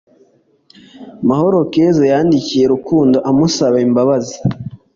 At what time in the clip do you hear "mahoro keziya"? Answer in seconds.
1.27-2.11